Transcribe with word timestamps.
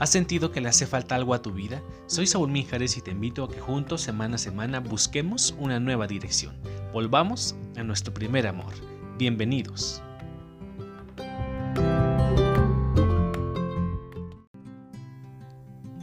¿Has 0.00 0.10
sentido 0.10 0.52
que 0.52 0.60
le 0.60 0.68
hace 0.68 0.86
falta 0.86 1.16
algo 1.16 1.34
a 1.34 1.42
tu 1.42 1.52
vida? 1.52 1.82
Soy 2.06 2.28
Saúl 2.28 2.52
Mijares 2.52 2.96
y 2.96 3.00
te 3.00 3.10
invito 3.10 3.42
a 3.42 3.50
que 3.50 3.58
juntos, 3.58 4.00
semana 4.00 4.36
a 4.36 4.38
semana, 4.38 4.78
busquemos 4.78 5.56
una 5.58 5.80
nueva 5.80 6.06
dirección. 6.06 6.56
Volvamos 6.92 7.56
a 7.76 7.82
nuestro 7.82 8.14
primer 8.14 8.46
amor. 8.46 8.72
Bienvenidos. 9.18 10.00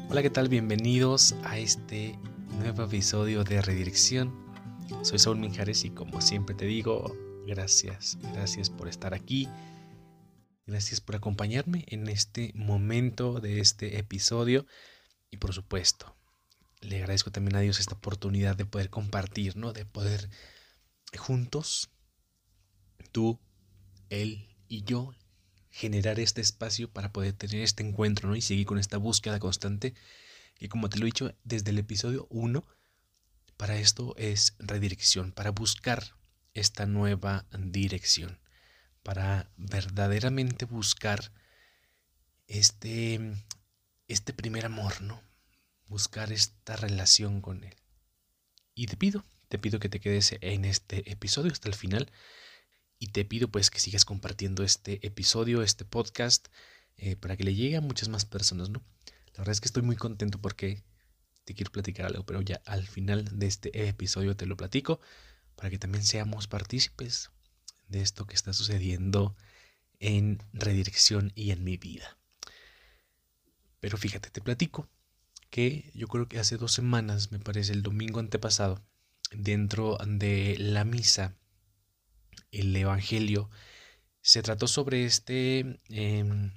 Hola, 0.10 0.22
¿qué 0.22 0.30
tal? 0.30 0.50
Bienvenidos 0.50 1.34
a 1.46 1.58
este 1.58 2.20
nuevo 2.60 2.84
episodio 2.84 3.46
de 3.46 3.62
Redirección. 3.62 4.34
Soy 5.04 5.20
Saúl 5.20 5.38
Mijares 5.38 5.86
y 5.86 5.92
como 5.92 6.20
siempre 6.20 6.54
te 6.54 6.66
digo, 6.66 7.16
gracias, 7.48 8.18
gracias 8.34 8.70
por 8.70 8.90
estar 8.90 9.14
aquí 9.14 9.48
Gracias 10.68 11.00
por 11.00 11.16
acompañarme 11.16 11.86
en 11.90 12.08
este 12.08 12.52
momento 12.56 13.40
de 13.40 13.60
este 13.60 14.00
episodio 14.00 14.66
y 15.30 15.38
por 15.38 15.54
supuesto, 15.54 16.16
le 16.82 16.98
agradezco 16.98 17.32
también 17.32 17.56
a 17.56 17.60
Dios 17.60 17.80
esta 17.80 17.94
oportunidad 17.94 18.56
de 18.56 18.66
poder 18.66 18.90
compartir, 18.90 19.56
¿no? 19.58 19.74
De 19.74 19.86
poder 19.86 20.28
juntos, 21.16 21.92
tú, 23.12 23.40
Él 24.10 24.48
y 24.68 24.84
yo, 24.84 25.14
generar 25.70 26.20
este 26.20 26.42
espacio 26.42 26.90
para 26.90 27.14
poder 27.14 27.34
tener 27.34 27.62
este 27.62 27.84
encuentro, 27.84 28.28
¿no? 28.28 28.36
Y 28.36 28.42
seguir 28.42 28.66
con 28.66 28.80
esta 28.80 28.98
búsqueda 28.98 29.38
constante 29.38 29.94
que 30.56 30.68
como 30.68 30.90
te 30.90 30.98
lo 30.98 31.06
he 31.06 31.14
dicho 31.14 31.36
desde 31.44 31.70
el 31.70 31.78
episodio 31.78 32.26
1, 32.32 32.66
para 33.56 33.78
esto 33.78 34.16
es 34.18 34.56
redirección, 34.58 35.32
para 35.32 35.52
buscar 35.52 36.16
esta 36.56 36.88
nueva 36.88 37.46
dirección 37.52 38.40
para 39.06 39.52
verdaderamente 39.56 40.66
buscar 40.66 41.32
este, 42.48 43.20
este 44.08 44.34
primer 44.34 44.66
amor, 44.66 45.00
¿no? 45.04 45.22
Buscar 45.86 46.32
esta 46.32 46.76
relación 46.76 47.40
con 47.40 47.64
Él. 47.64 47.76
Y 48.74 48.88
te 48.88 48.98
pido, 48.98 49.24
te 49.48 49.60
pido 49.60 49.80
que 49.80 49.90
te 49.90 50.00
quedes 50.00 50.36
en 50.42 50.66
este 50.66 51.12
episodio 51.12 51.52
hasta 51.52 51.70
el 51.70 51.76
final 51.76 52.12
y 52.98 53.10
te 53.10 53.26
pido 53.26 53.48
pues 53.48 53.70
que 53.70 53.80
sigas 53.80 54.06
compartiendo 54.06 54.64
este 54.64 55.06
episodio, 55.06 55.62
este 55.62 55.86
podcast, 55.86 56.48
eh, 56.98 57.16
para 57.16 57.38
que 57.38 57.44
le 57.44 57.54
llegue 57.54 57.78
a 57.78 57.82
muchas 57.82 58.10
más 58.10 58.26
personas, 58.26 58.72
¿no? 58.72 58.84
La 59.34 59.42
verdad 59.42 59.52
es 59.52 59.62
que 59.62 59.68
estoy 59.68 59.84
muy 59.84 59.98
contento 59.98 60.42
porque 60.42 60.84
te 61.44 61.54
quiero 61.54 61.72
platicar 61.72 62.08
algo, 62.08 62.26
pero 62.26 62.42
ya 62.42 62.60
al 62.66 62.88
final 62.88 63.38
de 63.38 63.46
este 63.46 63.88
episodio 63.88 64.36
te 64.36 64.48
lo 64.48 64.58
platico 64.58 65.00
para 65.56 65.70
que 65.70 65.78
también 65.78 66.04
seamos 66.04 66.48
partícipes 66.48 67.30
de 67.88 68.02
esto 68.02 68.26
que 68.26 68.36
está 68.36 68.54
sucediendo 68.54 69.36
en 70.00 70.42
redirección 70.54 71.32
y 71.36 71.52
en 71.52 71.64
mi 71.64 71.78
vida. 71.78 72.18
Pero 73.80 73.98
fíjate, 73.98 74.30
te 74.30 74.42
platico 74.42 74.90
que 75.50 75.92
yo 75.94 76.08
creo 76.08 76.28
que 76.28 76.40
hace 76.40 76.58
dos 76.58 76.74
semanas, 76.74 77.32
me 77.32 77.40
parece 77.40 77.74
el 77.74 77.82
domingo 77.82 78.20
antepasado, 78.20 78.84
dentro 79.32 79.98
de 80.06 80.56
la 80.60 80.84
misa, 80.84 81.36
el 82.52 82.76
Evangelio, 82.76 83.50
se 84.22 84.42
trató 84.42 84.68
sobre 84.68 85.06
este, 85.06 85.80
em, 85.90 86.52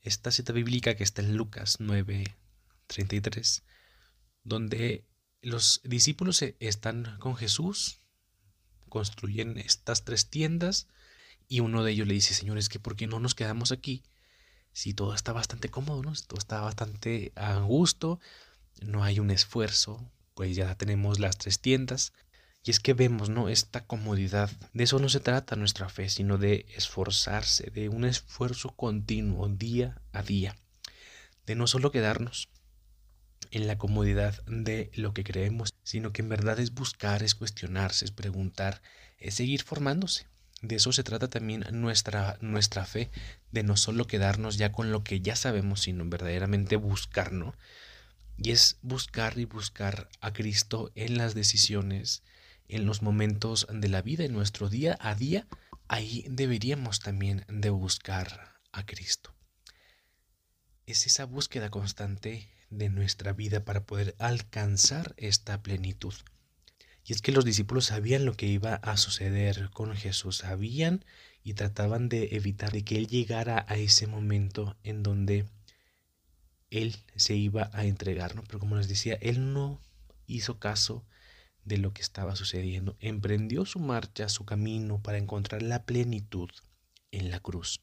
esta 0.00 0.30
cita 0.30 0.52
bíblica 0.52 0.94
que 0.94 1.04
está 1.04 1.22
en 1.22 1.36
Lucas 1.36 1.76
9, 1.80 2.24
33, 2.86 3.64
donde 4.44 5.04
los 5.42 5.80
discípulos 5.84 6.42
están 6.60 7.18
con 7.18 7.36
Jesús 7.36 7.99
construyen 8.90 9.56
estas 9.56 10.04
tres 10.04 10.28
tiendas 10.28 10.86
y 11.48 11.60
uno 11.60 11.82
de 11.82 11.92
ellos 11.92 12.06
le 12.06 12.14
dice, 12.14 12.34
señores, 12.34 12.68
que 12.68 12.78
por 12.78 12.96
qué 12.96 13.06
no 13.06 13.18
nos 13.18 13.34
quedamos 13.34 13.72
aquí 13.72 14.02
si 14.72 14.94
todo 14.94 15.14
está 15.14 15.32
bastante 15.32 15.68
cómodo, 15.68 16.02
¿no? 16.02 16.12
todo 16.26 16.38
está 16.38 16.60
bastante 16.60 17.32
a 17.34 17.58
gusto, 17.60 18.20
no 18.80 19.02
hay 19.02 19.18
un 19.18 19.30
esfuerzo, 19.30 20.00
pues 20.34 20.54
ya 20.56 20.74
tenemos 20.74 21.18
las 21.18 21.38
tres 21.38 21.60
tiendas. 21.60 22.12
Y 22.62 22.70
es 22.70 22.78
que 22.78 22.92
vemos, 22.92 23.30
¿no? 23.30 23.48
Esta 23.48 23.86
comodidad. 23.86 24.50
De 24.74 24.84
eso 24.84 24.98
no 24.98 25.08
se 25.08 25.20
trata 25.20 25.56
nuestra 25.56 25.88
fe, 25.88 26.10
sino 26.10 26.36
de 26.36 26.66
esforzarse, 26.76 27.70
de 27.70 27.88
un 27.88 28.04
esfuerzo 28.04 28.76
continuo, 28.76 29.48
día 29.48 30.02
a 30.12 30.22
día. 30.22 30.56
De 31.46 31.54
no 31.54 31.66
solo 31.66 31.90
quedarnos 31.90 32.50
en 33.50 33.66
la 33.66 33.78
comodidad 33.78 34.42
de 34.46 34.90
lo 34.94 35.12
que 35.12 35.24
creemos, 35.24 35.74
sino 35.82 36.12
que 36.12 36.22
en 36.22 36.28
verdad 36.28 36.58
es 36.60 36.72
buscar, 36.72 37.22
es 37.22 37.34
cuestionarse, 37.34 38.04
es 38.04 38.10
preguntar, 38.10 38.82
es 39.18 39.34
seguir 39.34 39.62
formándose. 39.62 40.26
De 40.62 40.76
eso 40.76 40.92
se 40.92 41.02
trata 41.02 41.28
también 41.28 41.64
nuestra, 41.72 42.36
nuestra 42.40 42.84
fe, 42.84 43.10
de 43.50 43.62
no 43.62 43.76
solo 43.76 44.06
quedarnos 44.06 44.58
ya 44.58 44.72
con 44.72 44.92
lo 44.92 45.02
que 45.02 45.20
ya 45.20 45.34
sabemos, 45.34 45.82
sino 45.82 46.04
verdaderamente 46.04 46.76
buscar, 46.76 47.32
¿no? 47.32 47.54
Y 48.36 48.50
es 48.50 48.78
buscar 48.82 49.38
y 49.38 49.46
buscar 49.46 50.08
a 50.20 50.32
Cristo 50.32 50.92
en 50.94 51.16
las 51.16 51.34
decisiones, 51.34 52.22
en 52.68 52.86
los 52.86 53.02
momentos 53.02 53.66
de 53.72 53.88
la 53.88 54.02
vida, 54.02 54.24
en 54.24 54.32
nuestro 54.32 54.68
día 54.68 54.98
a 55.00 55.14
día. 55.14 55.46
Ahí 55.88 56.24
deberíamos 56.28 57.00
también 57.00 57.44
de 57.48 57.70
buscar 57.70 58.60
a 58.70 58.84
Cristo. 58.86 59.34
Es 60.86 61.06
esa 61.06 61.24
búsqueda 61.24 61.70
constante 61.70 62.50
de 62.70 62.88
nuestra 62.88 63.32
vida 63.32 63.64
para 63.64 63.84
poder 63.84 64.14
alcanzar 64.18 65.14
esta 65.16 65.62
plenitud. 65.62 66.14
Y 67.04 67.12
es 67.12 67.22
que 67.22 67.32
los 67.32 67.44
discípulos 67.44 67.86
sabían 67.86 68.24
lo 68.24 68.34
que 68.34 68.46
iba 68.46 68.74
a 68.74 68.96
suceder 68.96 69.70
con 69.70 69.94
Jesús, 69.96 70.38
sabían 70.38 71.04
y 71.42 71.54
trataban 71.54 72.08
de 72.08 72.36
evitar 72.36 72.72
de 72.72 72.84
que 72.84 72.96
Él 72.96 73.08
llegara 73.08 73.64
a 73.68 73.76
ese 73.76 74.06
momento 74.06 74.76
en 74.84 75.02
donde 75.02 75.46
Él 76.70 76.96
se 77.16 77.34
iba 77.34 77.70
a 77.72 77.84
entregar, 77.84 78.36
¿no? 78.36 78.44
Pero 78.44 78.60
como 78.60 78.76
les 78.76 78.88
decía, 78.88 79.18
Él 79.20 79.52
no 79.52 79.80
hizo 80.26 80.58
caso 80.58 81.04
de 81.64 81.78
lo 81.78 81.92
que 81.92 82.02
estaba 82.02 82.36
sucediendo, 82.36 82.96
emprendió 83.00 83.64
su 83.64 83.80
marcha, 83.80 84.28
su 84.28 84.44
camino 84.44 85.02
para 85.02 85.18
encontrar 85.18 85.62
la 85.62 85.84
plenitud 85.84 86.50
en 87.10 87.30
la 87.30 87.40
cruz. 87.40 87.80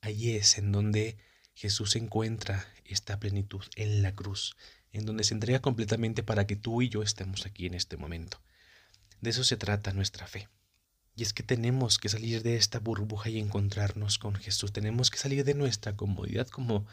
Allí 0.00 0.32
es 0.32 0.56
en 0.56 0.72
donde 0.72 1.18
Jesús 1.60 1.94
encuentra 1.96 2.66
esta 2.86 3.20
plenitud 3.20 3.62
en 3.76 4.00
la 4.00 4.14
cruz, 4.14 4.56
en 4.92 5.04
donde 5.04 5.24
se 5.24 5.34
entrega 5.34 5.60
completamente 5.60 6.22
para 6.22 6.46
que 6.46 6.56
tú 6.56 6.80
y 6.80 6.88
yo 6.88 7.02
estemos 7.02 7.44
aquí 7.44 7.66
en 7.66 7.74
este 7.74 7.98
momento. 7.98 8.40
De 9.20 9.28
eso 9.28 9.44
se 9.44 9.58
trata 9.58 9.92
nuestra 9.92 10.26
fe. 10.26 10.48
Y 11.14 11.22
es 11.22 11.34
que 11.34 11.42
tenemos 11.42 11.98
que 11.98 12.08
salir 12.08 12.42
de 12.42 12.56
esta 12.56 12.78
burbuja 12.78 13.28
y 13.28 13.38
encontrarnos 13.38 14.16
con 14.16 14.36
Jesús. 14.36 14.72
Tenemos 14.72 15.10
que 15.10 15.18
salir 15.18 15.44
de 15.44 15.52
nuestra 15.52 15.94
comodidad, 15.96 16.48
como 16.48 16.86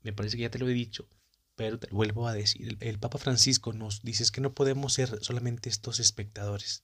me 0.00 0.14
parece 0.14 0.38
que 0.38 0.44
ya 0.44 0.50
te 0.50 0.58
lo 0.58 0.66
he 0.66 0.72
dicho, 0.72 1.06
pero 1.54 1.78
te 1.78 1.88
vuelvo 1.90 2.28
a 2.28 2.32
decir. 2.32 2.78
El, 2.80 2.98
Papa 2.98 3.18
Francisco 3.18 3.74
nos 3.74 4.00
dice 4.00 4.24
que 4.32 4.40
no 4.40 4.54
podemos 4.54 4.94
ser 4.94 5.22
solamente 5.22 5.68
estos 5.68 6.00
espectadores. 6.00 6.82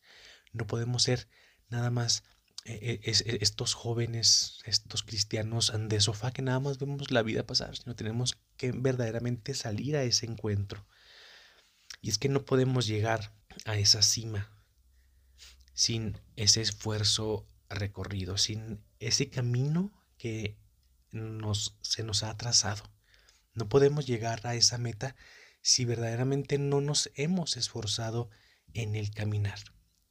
No 0.52 0.66
podemos 0.66 1.04
ser 1.04 1.26
nada 1.70 1.88
más 1.88 2.22
e, 2.68 3.00
e, 3.04 3.10
e, 3.10 3.38
estos 3.42 3.74
jóvenes, 3.74 4.58
estos 4.64 5.04
cristianos 5.04 5.72
de 5.78 6.00
sofá 6.00 6.32
que 6.32 6.42
nada 6.42 6.58
más 6.58 6.78
vemos 6.78 7.12
la 7.12 7.22
vida 7.22 7.46
pasar, 7.46 7.76
sino 7.76 7.94
tenemos 7.94 8.36
que 8.56 8.72
verdaderamente 8.72 9.54
salir 9.54 9.96
a 9.96 10.02
ese 10.02 10.26
encuentro. 10.26 10.84
Y 12.02 12.10
es 12.10 12.18
que 12.18 12.28
no 12.28 12.44
podemos 12.44 12.86
llegar 12.86 13.32
a 13.64 13.76
esa 13.78 14.02
cima 14.02 14.50
sin 15.74 16.18
ese 16.34 16.60
esfuerzo 16.60 17.48
recorrido, 17.68 18.36
sin 18.36 18.84
ese 18.98 19.30
camino 19.30 19.92
que 20.18 20.58
nos, 21.12 21.78
se 21.82 22.02
nos 22.02 22.24
ha 22.24 22.36
trazado. 22.36 22.82
No 23.54 23.68
podemos 23.68 24.06
llegar 24.06 24.44
a 24.44 24.56
esa 24.56 24.78
meta 24.78 25.14
si 25.62 25.84
verdaderamente 25.84 26.58
no 26.58 26.80
nos 26.80 27.10
hemos 27.14 27.56
esforzado 27.56 28.28
en 28.74 28.96
el 28.96 29.10
caminar. 29.12 29.58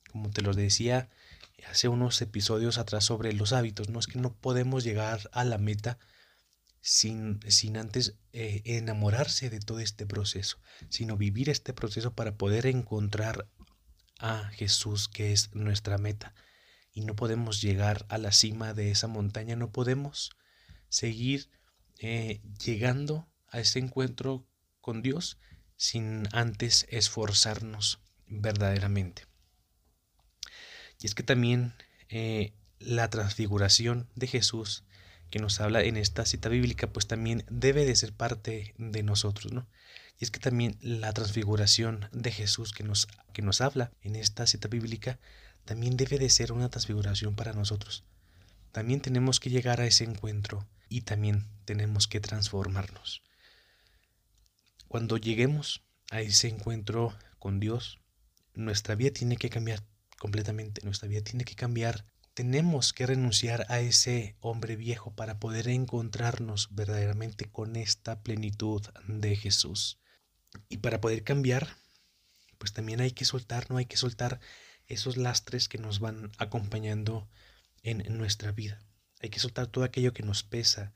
Como 0.09 0.29
te 0.29 0.41
lo 0.41 0.53
decía 0.53 1.09
hace 1.69 1.87
unos 1.87 2.21
episodios 2.21 2.77
atrás 2.77 3.05
sobre 3.05 3.33
los 3.33 3.53
hábitos, 3.53 3.89
¿no? 3.89 3.99
Es 3.99 4.07
que 4.07 4.19
no 4.19 4.33
podemos 4.33 4.83
llegar 4.83 5.29
a 5.31 5.43
la 5.43 5.57
meta 5.57 5.97
sin, 6.81 7.39
sin 7.47 7.77
antes 7.77 8.15
eh, 8.33 8.61
enamorarse 8.65 9.49
de 9.49 9.59
todo 9.59 9.79
este 9.79 10.05
proceso, 10.05 10.59
sino 10.89 11.17
vivir 11.17 11.49
este 11.49 11.73
proceso 11.73 12.13
para 12.13 12.37
poder 12.37 12.67
encontrar 12.67 13.49
a 14.19 14.49
Jesús, 14.49 15.07
que 15.07 15.33
es 15.33 15.53
nuestra 15.55 15.97
meta. 15.97 16.35
Y 16.93 17.01
no 17.01 17.15
podemos 17.15 17.61
llegar 17.61 18.05
a 18.09 18.17
la 18.17 18.31
cima 18.31 18.73
de 18.73 18.91
esa 18.91 19.07
montaña, 19.07 19.55
no 19.55 19.71
podemos 19.71 20.31
seguir 20.89 21.49
eh, 21.99 22.41
llegando 22.63 23.27
a 23.47 23.59
ese 23.59 23.79
encuentro 23.79 24.47
con 24.79 25.01
Dios 25.01 25.39
sin 25.75 26.27
antes 26.31 26.85
esforzarnos 26.89 27.99
verdaderamente. 28.27 29.23
Y 30.99 31.07
es 31.07 31.15
que 31.15 31.23
también 31.23 31.73
eh, 32.09 32.53
la 32.79 33.09
transfiguración 33.09 34.09
de 34.15 34.27
Jesús 34.27 34.83
que 35.29 35.39
nos 35.39 35.59
habla 35.59 35.81
en 35.83 35.97
esta 35.97 36.25
cita 36.25 36.49
bíblica, 36.49 36.87
pues 36.87 37.07
también 37.07 37.45
debe 37.49 37.85
de 37.85 37.95
ser 37.95 38.13
parte 38.13 38.73
de 38.77 39.03
nosotros, 39.03 39.51
¿no? 39.51 39.67
Y 40.19 40.23
es 40.23 40.31
que 40.31 40.39
también 40.39 40.77
la 40.81 41.11
transfiguración 41.13 42.07
de 42.11 42.31
Jesús 42.31 42.71
que 42.71 42.83
nos, 42.83 43.07
que 43.33 43.41
nos 43.41 43.59
habla 43.59 43.91
en 44.01 44.15
esta 44.15 44.47
cita 44.47 44.67
bíblica, 44.67 45.19
también 45.65 45.97
debe 45.97 46.19
de 46.19 46.29
ser 46.29 46.51
una 46.51 46.69
transfiguración 46.69 47.35
para 47.35 47.53
nosotros. 47.53 48.05
También 48.71 49.01
tenemos 49.01 49.39
que 49.39 49.49
llegar 49.49 49.81
a 49.81 49.87
ese 49.87 50.03
encuentro 50.03 50.67
y 50.89 51.01
también 51.01 51.45
tenemos 51.65 52.07
que 52.07 52.19
transformarnos. 52.19 53.23
Cuando 54.87 55.17
lleguemos 55.17 55.83
a 56.11 56.21
ese 56.21 56.47
encuentro 56.47 57.13
con 57.39 57.59
Dios, 57.59 57.99
nuestra 58.53 58.95
vida 58.95 59.11
tiene 59.11 59.35
que 59.35 59.49
cambiar 59.49 59.83
completamente, 60.25 60.81
nuestra 60.83 61.07
vida 61.07 61.21
tiene 61.21 61.45
que 61.45 61.53
cambiar. 61.53 62.03
Tenemos 62.33 62.93
que 62.93 63.05
renunciar 63.05 63.67
a 63.69 63.79
ese 63.79 64.35
hombre 64.39 64.75
viejo 64.75 65.13
para 65.13 65.39
poder 65.39 65.67
encontrarnos 65.67 66.69
verdaderamente 66.71 67.45
con 67.45 67.75
esta 67.75 68.23
plenitud 68.23 68.81
de 69.07 69.35
Jesús. 69.35 69.99
Y 70.67 70.77
para 70.77 70.99
poder 70.99 71.23
cambiar, 71.23 71.77
pues 72.57 72.73
también 72.73 73.01
hay 73.01 73.11
que 73.11 73.23
soltar, 73.23 73.69
no 73.69 73.77
hay 73.77 73.85
que 73.85 73.97
soltar 73.97 74.39
esos 74.87 75.15
lastres 75.15 75.69
que 75.69 75.77
nos 75.77 75.99
van 75.99 76.31
acompañando 76.39 77.29
en 77.83 78.17
nuestra 78.17 78.51
vida. 78.51 78.81
Hay 79.21 79.29
que 79.29 79.39
soltar 79.39 79.67
todo 79.67 79.83
aquello 79.83 80.11
que 80.11 80.23
nos 80.23 80.41
pesa, 80.41 80.95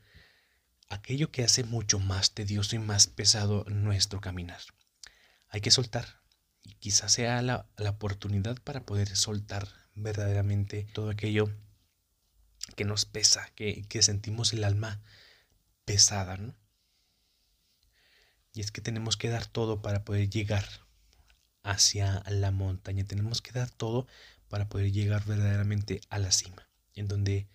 aquello 0.90 1.30
que 1.32 1.44
hace 1.44 1.64
mucho 1.64 2.00
más 2.00 2.34
tedioso 2.34 2.76
y 2.76 2.80
más 2.80 3.06
pesado 3.06 3.64
nuestro 3.66 4.22
caminar. 4.22 4.62
Hay 5.50 5.62
que 5.62 5.70
soltar. 5.70 6.19
Y 6.64 6.74
quizás 6.76 7.12
sea 7.12 7.42
la, 7.42 7.66
oportunidad 7.78 8.58
para 8.62 8.86
poder 8.86 9.16
soltar 9.16 9.68
verdaderamente 9.96 10.88
todo 10.94 11.10
aquello 11.10 11.50
que 12.76 12.86
nos 12.86 13.06
pesa, 13.06 13.50
que, 13.56 13.84
que 13.90 14.02
sentimos 14.02 14.54
el 14.54 14.64
alma 14.64 15.02
pesada, 15.86 16.38
¿no? 16.38 16.56
Y 18.54 18.62
es 18.62 18.72
que 18.72 18.82
tenemos 18.82 19.18
que 19.18 19.30
dar 19.30 19.46
todo 19.46 19.82
para 19.82 20.04
poder 20.04 20.30
llegar 20.30 20.66
hacia 21.64 22.24
la 22.28 22.52
montaña. 22.52 23.06
Tenemos 23.06 23.42
que 23.42 23.52
dar 23.52 23.70
todo 23.70 24.08
para 24.50 24.68
poder 24.70 24.92
llegar 24.92 25.24
verdaderamente 25.26 26.02
a 26.10 26.20
la 26.20 26.32
cima, 26.32 26.68
en 26.96 27.08
donde 27.08 27.48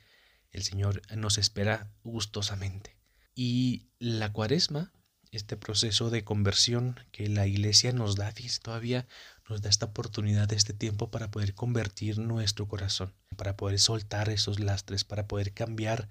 el 0.52 0.62
Señor 0.62 1.02
nos 1.16 1.38
espera 1.38 1.90
gustosamente. 2.04 2.96
Y 3.34 3.88
la 3.98 4.32
cuaresma, 4.32 4.92
este 5.36 5.56
proceso 5.56 6.10
de 6.10 6.24
conversión 6.24 6.98
que 7.12 7.28
la 7.28 7.46
iglesia 7.46 7.92
nos 7.92 8.16
da, 8.16 8.32
todavía 8.62 9.06
nos 9.48 9.62
da 9.62 9.68
esta 9.68 9.86
oportunidad, 9.86 10.52
este 10.52 10.72
tiempo 10.72 11.10
para 11.10 11.30
poder 11.30 11.54
convertir 11.54 12.18
nuestro 12.18 12.66
corazón, 12.66 13.12
para 13.36 13.56
poder 13.56 13.78
soltar 13.78 14.28
esos 14.28 14.60
lastres, 14.60 15.04
para 15.04 15.26
poder 15.26 15.52
cambiar 15.52 16.08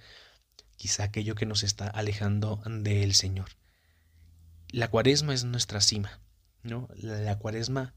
quizá 0.75 1.04
aquello 1.04 1.36
que 1.36 1.46
nos 1.46 1.64
está 1.64 1.88
alejando 1.88 2.62
del 2.66 3.14
Señor. 3.14 3.50
La 4.70 4.90
cuaresma 4.90 5.34
es 5.34 5.44
nuestra 5.44 5.81
cima, 5.81 6.20
¿no? 6.64 6.90
La, 6.96 7.38
cuaresma 7.38 7.94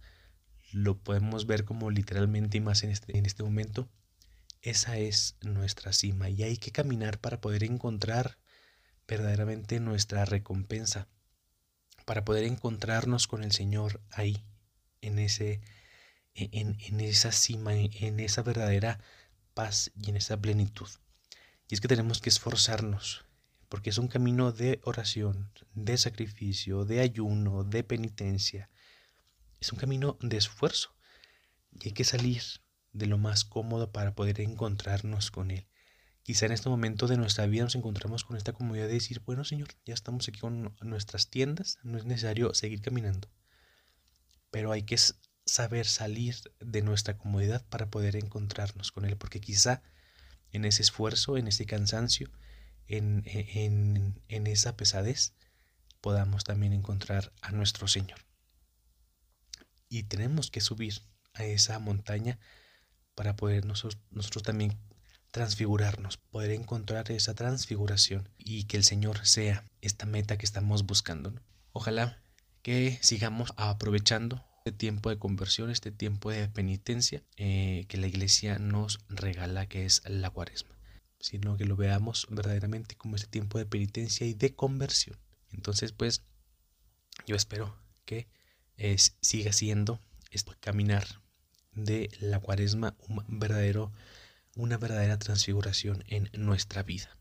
lo 0.73 0.99
podemos 0.99 1.47
ver 1.47 1.65
como 1.65 1.91
literalmente 1.91 2.59
y 2.59 2.61
más 2.61 2.83
en 2.83 2.91
este, 2.91 3.17
en 3.17 3.27
este 3.27 3.43
momento. 3.43 3.89
Esa 4.63 4.99
es 4.99 5.37
nuestra 5.43 5.93
cima 5.93 6.29
y 6.29 6.43
hay 6.43 6.57
que 6.57 6.73
caminar 6.73 7.19
para 7.19 7.41
poder 7.41 7.65
encontrar 7.65 8.39
verdaderamente 9.07 9.81
nuestra 9.81 10.25
recompensa, 10.25 11.09
para 12.07 12.25
poder 12.25 12.45
encontrarnos 12.45 13.27
con 13.27 13.45
el 13.45 13.53
Señor 13.53 14.01
ahí, 14.11 14.43
en, 15.03 15.19
ese, 15.19 15.61
en, 16.35 16.79
en 16.81 17.01
esa 17.01 17.33
cima, 17.33 17.75
en 17.75 18.21
esa 18.21 18.43
verdadera 18.43 19.01
paz 19.53 19.91
y 20.01 20.09
en 20.09 20.17
esa 20.17 20.41
plenitud. 20.41 20.89
Y 21.69 21.75
es 21.75 21.81
que 21.81 21.89
tenemos 21.89 22.21
que 22.21 22.31
esforzarnos, 22.31 23.25
porque 23.69 23.91
es 23.91 23.99
un 23.99 24.09
camino 24.09 24.53
de 24.53 24.81
oración, 24.85 25.51
de 25.75 25.99
sacrificio, 25.99 26.85
de 26.85 27.01
ayuno, 27.01 27.65
de 27.65 27.83
penitencia. 27.83 28.71
Es 29.61 29.73
un 29.73 29.79
camino 29.79 30.17
de 30.21 30.37
esfuerzo 30.37 30.95
y 31.73 31.89
hay 31.89 31.93
que 31.93 32.05
salir 32.05 32.43
de 32.93 33.07
lo 33.07 33.19
más 33.19 33.45
cómodo 33.45 33.91
para 33.91 34.15
poder 34.15 34.41
encontrarnos 34.41 35.31
con 35.31 35.51
Él. 35.51 35.67
Quizá 36.27 36.47
en 36.47 36.51
este 36.51 36.69
momento 36.69 37.07
de 37.07 37.17
nuestra 37.17 37.47
vida 37.47 37.63
nos 37.63 37.77
encontramos 37.77 38.25
con 38.25 38.37
esta 38.37 38.53
comodidad 38.53 38.89
de 38.89 38.95
decir, 38.95 39.21
bueno 39.21 39.45
Señor, 39.45 39.69
ya 39.85 39.95
estamos 39.95 40.27
aquí 40.27 40.41
con 40.41 40.75
nuestras 40.81 41.31
tiendas, 41.31 41.79
no 41.85 41.99
es 41.99 42.05
necesario 42.05 42.53
seguir 42.53 42.83
caminando. 42.83 43.29
Pero 44.51 44.73
hay 44.73 44.83
que 44.83 44.99
saber 45.45 45.87
salir 45.87 46.35
de 46.59 46.83
nuestra 46.83 47.17
comodidad 47.17 47.65
para 47.69 47.91
poder 47.91 48.17
encontrarnos 48.17 48.91
con 48.91 49.05
Él, 49.05 49.17
porque 49.17 49.41
quizá 49.41 49.85
en 50.51 50.65
ese 50.65 50.83
esfuerzo, 50.83 51.37
en 51.37 51.47
ese 51.47 51.65
cansancio, 51.65 52.33
en, 52.89 53.23
en, 53.27 54.21
en 54.27 54.49
esa 54.49 54.77
pesadez, 54.77 55.33
podamos 56.01 56.43
también 56.43 56.73
encontrar 56.73 57.33
a 57.41 57.53
nuestro 57.53 57.87
Señor. 57.87 58.19
Y 59.89 60.03
tenemos 60.03 60.51
que 60.51 60.61
subir 60.61 61.03
a 61.35 61.45
esa 61.45 61.79
montaña 61.79 62.41
para 63.15 63.37
poder 63.37 63.65
nosotros, 63.65 64.03
nosotros 64.11 64.43
también 64.43 64.77
transfigurarnos, 65.31 66.17
poder 66.17 66.53
encontrar 66.53 67.11
esa 67.11 67.35
transfiguración 67.35 68.29
y 68.39 68.65
que 68.65 68.77
el 68.77 68.85
Señor 68.85 69.27
sea 69.27 69.65
esta 69.81 70.07
meta 70.07 70.39
que 70.39 70.47
estamos 70.47 70.87
buscando. 70.87 71.33
Ojalá 71.73 72.19
que 72.63 72.99
sigamos 73.03 73.53
aprovechando 73.57 74.45
este 74.59 74.73
tiempo 74.73 75.11
de 75.11 75.19
conversión, 75.19 75.71
este 75.71 75.93
tiempo 75.93 76.31
de 76.31 76.49
penitencia 76.49 77.23
eh, 77.37 77.85
que 77.89 77.99
la 77.99 78.07
iglesia 78.07 78.59
nos 78.59 79.01
regala, 79.09 79.67
que 79.67 79.85
es 79.85 80.03
la 80.07 80.31
cuaresma 80.31 80.77
sino 81.27 81.57
que 81.57 81.65
lo 81.65 81.77
veamos 81.77 82.27
verdaderamente 82.31 82.97
como 82.97 83.17
ese 83.17 83.27
tiempo 83.27 83.59
de 83.59 83.67
penitencia 83.67 84.27
y 84.27 84.35
de 84.35 84.55
conversión. 84.55 85.19
Entonces, 85.51 85.93
pues, 85.93 86.23
yo 87.27 87.37
espero 87.37 87.77
que 88.05 88.29
siga 89.21 89.53
siendo 89.53 90.01
este 90.31 90.53
caminar 90.61 91.07
de 91.73 92.11
la 92.21 92.41
cuaresma 92.41 92.95
un 93.09 93.25
verdadero, 93.41 93.93
una 94.57 94.79
verdadera 94.79 95.19
transfiguración 95.19 96.03
en 96.09 96.29
nuestra 96.33 96.83
vida. 96.83 97.17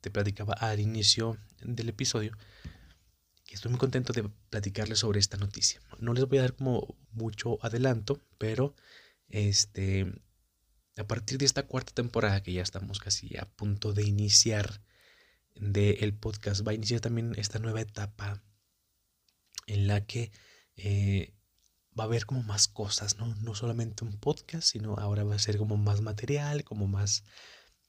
Te 0.00 0.10
platicaba 0.10 0.54
al 0.54 0.78
inicio 0.78 1.38
del 1.60 1.88
episodio 1.88 2.36
que 3.44 3.54
estoy 3.54 3.70
muy 3.70 3.80
contento 3.80 4.12
de 4.12 4.28
platicarles 4.50 5.00
sobre 5.00 5.18
esta 5.18 5.38
noticia. 5.38 5.80
No 5.98 6.12
les 6.12 6.26
voy 6.26 6.38
a 6.38 6.42
dar 6.42 6.54
como 6.54 6.96
mucho 7.10 7.58
adelanto, 7.64 8.22
pero 8.36 8.76
este 9.28 10.06
a 10.98 11.06
partir 11.06 11.38
de 11.38 11.46
esta 11.46 11.66
cuarta 11.66 11.92
temporada 11.94 12.42
que 12.42 12.52
ya 12.52 12.62
estamos 12.62 12.98
casi 12.98 13.36
a 13.36 13.48
punto 13.48 13.92
de 13.92 14.04
iniciar 14.04 14.82
del 15.54 16.14
podcast, 16.14 16.66
va 16.66 16.72
a 16.72 16.74
iniciar 16.74 17.00
también 17.00 17.34
esta 17.36 17.58
nueva 17.58 17.80
etapa 17.80 18.42
en 19.66 19.86
la 19.86 20.04
que 20.04 20.30
eh, 20.76 21.34
va 21.98 22.04
a 22.04 22.06
haber 22.06 22.26
como 22.26 22.42
más 22.42 22.68
cosas, 22.68 23.16
¿no? 23.18 23.34
No 23.36 23.54
solamente 23.54 24.04
un 24.04 24.18
podcast, 24.18 24.68
sino 24.68 24.94
ahora 24.96 25.24
va 25.24 25.34
a 25.34 25.38
ser 25.38 25.58
como 25.58 25.76
más 25.76 26.00
material, 26.00 26.64
como 26.64 26.86
más... 26.86 27.24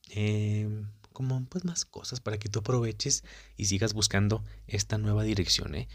Eh, 0.10 0.68
como 1.14 1.44
pues 1.46 1.66
más 1.66 1.86
cosas 1.86 2.22
para 2.22 2.38
que 2.38 2.48
tú 2.50 2.60
aproveches 2.60 3.24
y 3.58 3.66
sigas 3.66 3.94
buscando 3.94 4.44
esta 4.68 4.98
nueva 4.98 5.24
dirección. 5.24 5.76
¿eh? 5.76 5.90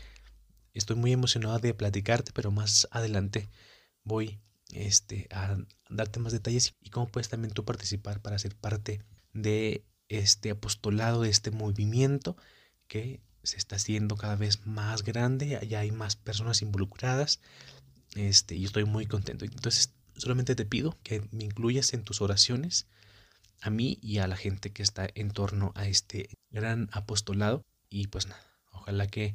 Estoy 0.75 0.97
muy 0.97 1.13
emocionado 1.13 1.59
de 1.59 1.73
platicarte, 1.73 2.33
pero 2.35 2.51
más 2.51 2.87
adelante 2.91 3.49
voy 4.03 4.41
este, 4.73 5.29
a 5.31 5.57
darte 5.89 6.21
más 6.21 6.33
detalles 6.33 6.75
y 6.81 6.91
cómo 6.91 7.07
puedes 7.07 7.29
también 7.29 7.55
tú 7.55 7.65
participar 7.65 8.21
para 8.21 8.39
ser 8.39 8.55
parte 8.55 9.03
de 9.33 9.87
este 10.09 10.51
apostolado, 10.51 11.23
de 11.23 11.31
este 11.31 11.51
movimiento 11.51 12.37
que 12.87 13.23
se 13.43 13.57
está 13.57 13.77
haciendo 13.77 14.17
cada 14.17 14.37
vez 14.37 14.67
más 14.67 15.05
grande, 15.05 15.59
ya 15.69 15.81
hay 15.81 15.91
más 15.91 16.17
personas 16.17 16.63
involucradas, 16.63 17.41
este, 18.15 18.55
y 18.55 18.65
estoy 18.65 18.85
muy 18.85 19.07
contento. 19.07 19.45
Entonces, 19.45 19.93
solamente 20.17 20.55
te 20.55 20.65
pido 20.65 20.97
que 21.03 21.27
me 21.33 21.45
incluyas 21.45 21.93
en 21.95 22.05
tus 22.05 22.21
oraciones 22.21 22.87
a 23.61 23.71
mí 23.71 23.99
y 24.03 24.19
a 24.19 24.27
la 24.27 24.37
gente 24.37 24.73
que 24.73 24.83
está 24.83 25.09
en 25.15 25.31
torno 25.31 25.73
a 25.75 25.87
este 25.87 26.29
gran 26.51 26.89
apostolado. 26.93 27.65
Y 27.89 28.09
pues 28.09 28.27
nada, 28.27 28.43
ojalá 28.73 29.07
que, 29.07 29.35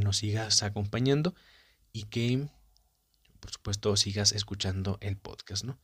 nos 0.00 0.16
sigas 0.16 0.64
acompañando 0.64 1.36
y 1.92 2.02
que 2.06 2.48
por 3.38 3.52
supuesto 3.52 3.96
sigas 3.96 4.32
escuchando 4.32 4.98
el 5.00 5.16
podcast, 5.16 5.62
¿no? 5.62 5.78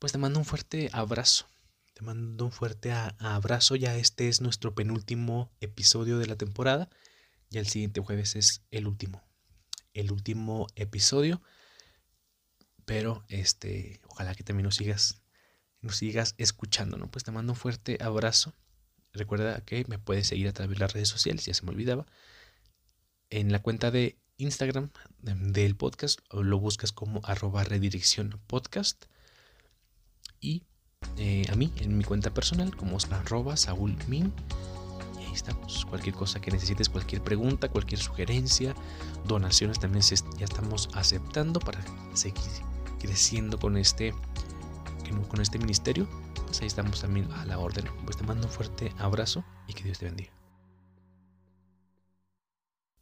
Pues 0.00 0.10
te 0.10 0.18
mando 0.18 0.40
un 0.40 0.44
fuerte 0.44 0.90
abrazo. 0.92 1.46
Te 1.94 2.02
mando 2.02 2.46
un 2.46 2.50
fuerte 2.50 2.90
abrazo. 2.90 3.76
Ya 3.76 3.94
este 3.96 4.28
es 4.28 4.40
nuestro 4.40 4.74
penúltimo 4.74 5.52
episodio 5.60 6.18
de 6.18 6.26
la 6.26 6.34
temporada. 6.34 6.90
Y 7.48 7.58
el 7.58 7.68
siguiente 7.68 8.00
jueves 8.00 8.34
es 8.34 8.62
el 8.72 8.88
último. 8.88 9.22
El 9.94 10.12
último 10.12 10.66
episodio. 10.76 11.42
Pero 12.84 13.24
este, 13.28 14.00
ojalá 14.08 14.34
que 14.34 14.44
también 14.44 14.64
nos 14.64 14.76
sigas, 14.76 15.22
nos 15.80 15.96
sigas 15.96 16.34
escuchando, 16.38 16.96
¿no? 16.96 17.10
Pues 17.10 17.24
te 17.24 17.30
mando 17.30 17.52
un 17.52 17.58
fuerte 17.58 17.98
abrazo. 18.00 18.54
Recuerda 19.12 19.60
que 19.64 19.84
me 19.88 19.98
puedes 19.98 20.26
seguir 20.26 20.48
a 20.48 20.52
través 20.52 20.76
de 20.76 20.80
las 20.80 20.92
redes 20.92 21.08
sociales, 21.08 21.44
ya 21.44 21.54
se 21.54 21.64
me 21.64 21.70
olvidaba. 21.70 22.06
En 23.30 23.52
la 23.52 23.60
cuenta 23.62 23.90
de 23.90 24.18
Instagram 24.36 24.90
del 25.20 25.76
podcast, 25.76 26.20
lo 26.32 26.58
buscas 26.58 26.92
como 26.92 27.20
arroba 27.24 27.64
redirección 27.64 28.40
podcast. 28.46 29.04
Y 30.40 30.64
eh, 31.18 31.44
a 31.50 31.54
mí, 31.54 31.72
en 31.76 31.96
mi 31.96 32.04
cuenta 32.04 32.34
personal, 32.34 32.74
como 32.76 32.98
arroba 33.10 33.56
Saúl. 33.56 33.96
Ahí 35.32 35.36
estamos. 35.36 35.86
Cualquier 35.86 36.14
cosa 36.14 36.42
que 36.42 36.50
necesites, 36.50 36.90
cualquier 36.90 37.22
pregunta, 37.22 37.70
cualquier 37.70 37.98
sugerencia, 37.98 38.74
donaciones 39.26 39.78
también 39.78 40.04
ya 40.04 40.44
estamos 40.44 40.90
aceptando 40.92 41.58
para 41.58 41.80
seguir 42.12 42.36
creciendo 43.00 43.58
con 43.58 43.78
este, 43.78 44.12
con 45.30 45.40
este 45.40 45.58
ministerio. 45.58 46.06
pues 46.44 46.60
ahí 46.60 46.66
estamos 46.66 47.00
también 47.00 47.32
a 47.32 47.46
la 47.46 47.58
orden. 47.58 47.86
Pues 48.04 48.18
te 48.18 48.24
mando 48.24 48.46
un 48.46 48.52
fuerte 48.52 48.92
abrazo 48.98 49.42
y 49.66 49.72
que 49.72 49.84
Dios 49.84 50.00
te 50.00 50.04
bendiga. 50.04 50.41